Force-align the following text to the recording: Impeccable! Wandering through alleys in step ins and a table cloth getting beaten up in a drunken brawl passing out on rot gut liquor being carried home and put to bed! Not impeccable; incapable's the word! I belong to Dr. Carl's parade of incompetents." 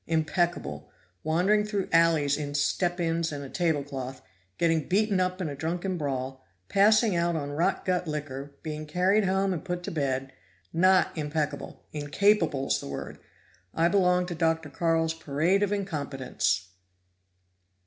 Impeccable! 0.07 0.89
Wandering 1.23 1.63
through 1.63 1.87
alleys 1.91 2.35
in 2.35 2.55
step 2.55 2.99
ins 2.99 3.31
and 3.31 3.43
a 3.43 3.49
table 3.51 3.83
cloth 3.83 4.19
getting 4.57 4.87
beaten 4.87 5.19
up 5.19 5.39
in 5.39 5.47
a 5.47 5.53
drunken 5.53 5.95
brawl 5.95 6.43
passing 6.69 7.15
out 7.15 7.35
on 7.35 7.51
rot 7.51 7.85
gut 7.85 8.07
liquor 8.07 8.55
being 8.63 8.87
carried 8.87 9.25
home 9.25 9.53
and 9.53 9.63
put 9.63 9.83
to 9.83 9.91
bed! 9.91 10.33
Not 10.73 11.15
impeccable; 11.15 11.85
incapable's 11.93 12.79
the 12.79 12.87
word! 12.87 13.19
I 13.75 13.89
belong 13.89 14.25
to 14.25 14.33
Dr. 14.33 14.69
Carl's 14.71 15.13
parade 15.13 15.61
of 15.61 15.71
incompetents." 15.71 16.69